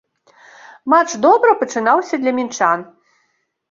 [0.93, 2.79] Матч добра пачынаўся для мінчан.